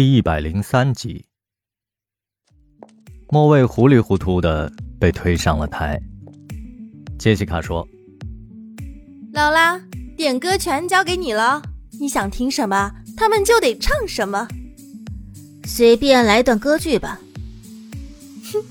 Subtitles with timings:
[0.00, 1.26] 第一百零三集，
[3.28, 6.00] 莫蔚糊里糊涂的被推上了台。
[7.18, 7.86] 杰西卡说
[9.34, 9.78] ：“劳拉，
[10.16, 11.60] 点歌权交给你了，
[12.00, 14.48] 你想听什么，他们就得唱什么。
[15.64, 17.20] 随便来段歌剧吧。
[18.54, 18.64] 哼，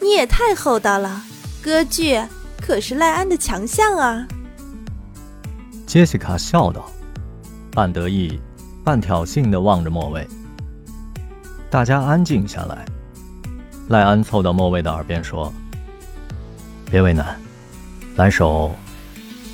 [0.00, 1.22] 你也太厚道了，
[1.62, 2.20] 歌剧
[2.60, 4.26] 可是赖安的强项啊。”
[5.86, 6.90] 杰西卡笑道，
[7.70, 8.40] 半得意、
[8.82, 10.26] 半挑衅的望着莫蔚。
[11.76, 12.86] 大家安静下来。
[13.90, 15.52] 赖安凑到莫蔚的耳边说
[16.90, 17.38] ：“别为难，
[18.16, 18.74] 来首，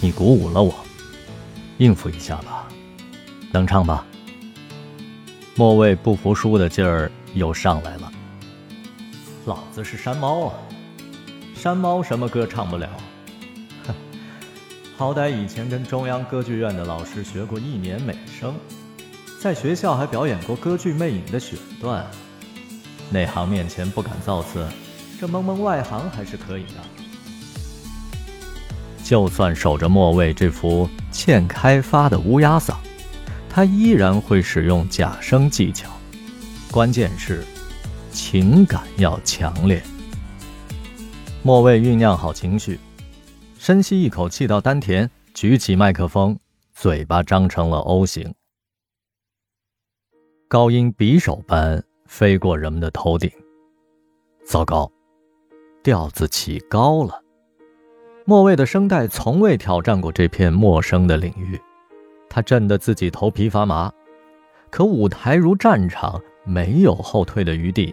[0.00, 0.74] 你鼓舞了我，
[1.76, 2.68] 应付一下吧，
[3.52, 4.02] 能唱吧？”
[5.56, 8.10] 莫蔚不服输的劲儿又上来了。
[9.44, 10.54] 老子是山猫啊，
[11.54, 12.88] 山猫什么歌唱不了？
[13.86, 13.94] 哼，
[14.96, 18.54] 好歹以前跟中央歌剧院的老师学过一年美声。
[19.46, 22.04] 在学校还表演过歌剧《魅影》的选段，
[23.10, 24.66] 内行面前不敢造次，
[25.20, 26.72] 这蒙蒙外行还是可以的。
[29.04, 32.74] 就算守着末位这副欠开发的乌鸦嗓，
[33.48, 35.92] 他依然会使用假声技巧。
[36.72, 37.44] 关键是
[38.10, 39.80] 情感要强烈。
[41.44, 42.80] 末位酝酿好情绪，
[43.60, 46.36] 深吸一口气到丹田，举起麦克风，
[46.74, 48.34] 嘴巴张成了 O 型。
[50.48, 53.28] 高音匕首般飞过人们的头顶。
[54.44, 54.88] 糟糕，
[55.82, 57.20] 调子起高了。
[58.24, 61.60] 莫蔚的声带从未挑战过这片陌生的领域，
[62.28, 63.92] 他震得自己头皮发麻。
[64.70, 67.92] 可舞台如战场，没有后退的余地。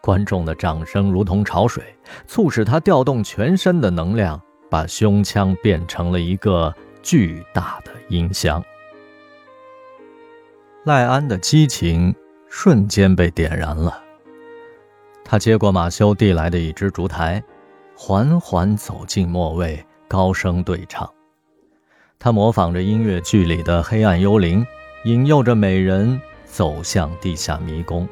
[0.00, 1.84] 观众的掌声如同潮水，
[2.26, 8.64] 促使他调动全身的能量，把胸腔变成了一个巨大的音箱。
[10.84, 12.14] 赖安的激情
[12.50, 14.02] 瞬间被点燃了。
[15.24, 17.42] 他接过马修递来的一只烛台，
[17.96, 21.10] 缓缓走进末位，高声对唱。
[22.18, 24.66] 他模仿着音乐剧里的黑暗幽灵，
[25.04, 28.06] 引诱着美人走向地下迷宫。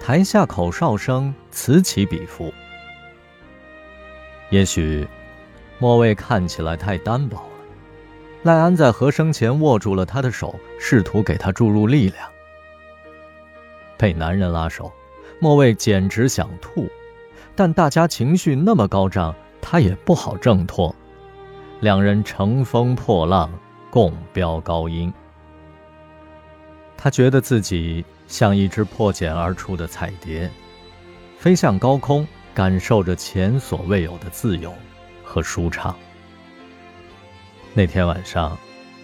[0.00, 2.52] 台下口哨声此起彼伏。
[4.50, 5.06] 也许，
[5.78, 7.40] 末位看起来太单薄。
[8.44, 12.28] 赖安在和声前握住了他的手，试图给他注入力量。
[13.96, 14.92] 被男人拉手，
[15.40, 16.86] 莫蔚简直想吐，
[17.56, 20.94] 但大家情绪那么高涨，他也不好挣脱。
[21.80, 23.50] 两人乘风破浪，
[23.90, 25.10] 共飙高音。
[26.98, 30.50] 他觉得自己像一只破茧而出的彩蝶，
[31.38, 34.70] 飞向高空，感受着前所未有的自由
[35.24, 35.96] 和舒畅。
[37.76, 38.56] 那天晚上，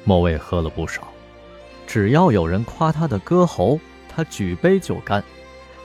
[0.04, 1.08] 莫蔚喝了不少。
[1.88, 5.22] 只要有人夸他的歌喉，他举杯就干，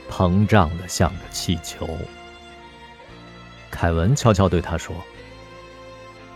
[0.08, 1.90] 膨胀的像个气球。
[3.72, 4.96] 凯文悄悄对他说：“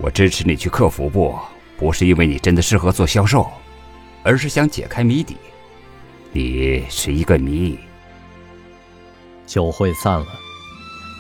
[0.02, 1.38] 我支持你去客服部，
[1.78, 3.48] 不是因为你真的适合做销售，
[4.24, 5.38] 而是想解开谜底。
[6.32, 7.78] 你是一个谜。”
[9.46, 10.28] 酒会散了，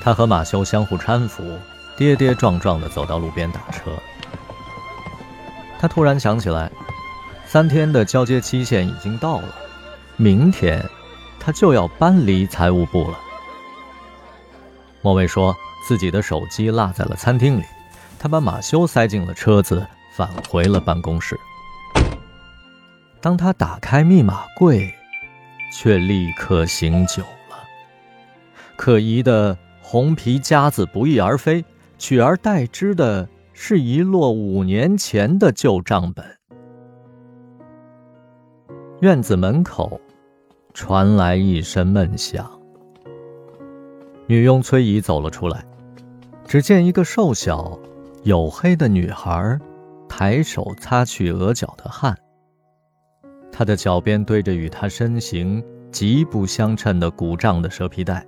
[0.03, 1.43] 他和马修相互搀扶，
[1.95, 3.91] 跌跌撞撞的走到路边打车。
[5.79, 6.69] 他突然想起来，
[7.45, 9.55] 三天的交接期限已经到了，
[10.17, 10.85] 明天
[11.39, 13.17] 他就要搬离财务部了。
[15.01, 15.55] 莫蔚说
[15.87, 17.63] 自己的手机落在了餐厅里，
[18.19, 21.39] 他把马修塞进了车子，返回了办公室。
[23.21, 24.93] 当他打开密码柜，
[25.73, 27.57] 却立刻醒酒了。
[28.75, 31.63] 可疑的红皮夹子不翼而飞，
[31.97, 33.27] 取而代之的。
[33.61, 36.25] 是一摞五年前的旧账本。
[39.01, 39.99] 院子门口
[40.73, 42.49] 传来一声闷响，
[44.27, 45.65] 女佣崔姨走了出来。
[46.45, 47.77] 只见一个瘦小、
[48.23, 49.59] 黝黑的女孩
[50.07, 52.17] 抬手擦去额角的汗，
[53.51, 58.25] 她的脚边堆着与她身形极不相称的鼓胀的蛇皮袋。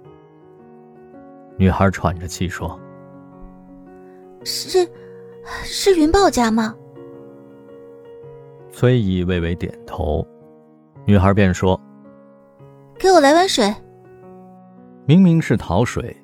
[1.56, 2.77] 女孩喘着气说
[4.44, 4.86] ：“是。”
[5.63, 6.75] 是云豹家吗？
[8.71, 10.25] 崔姨微微点头，
[11.05, 11.79] 女孩便说
[12.97, 13.73] ：“给我来碗水。”
[15.05, 16.15] 明明是讨水，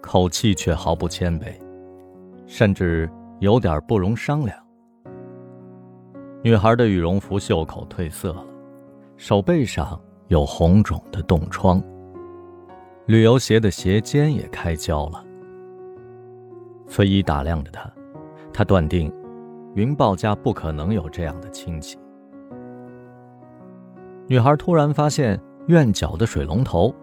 [0.00, 1.46] 口气却毫不谦卑，
[2.46, 3.10] 甚至
[3.40, 4.56] 有点不容商量。
[6.42, 8.44] 女孩的羽绒服袖口褪色了，
[9.16, 11.82] 手背上有红肿的冻疮，
[13.06, 15.24] 旅游鞋的鞋尖也开胶了。
[16.86, 17.90] 崔姨打量着她。
[18.60, 19.10] 他断定，
[19.74, 21.96] 云豹家不可能有这样的亲戚。
[24.26, 26.94] 女孩突然发现院角的水龙头，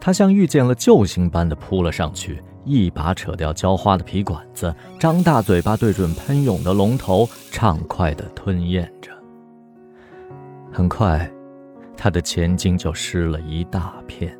[0.00, 9.12] 她像遇见了救星般的扑了上去，一把扯掉浇花的皮管子，张大嘴巴对准喷涌的龙头，畅快地吞咽着。
[10.72, 11.30] 很快，
[11.94, 14.34] 她的前襟就湿了一大片。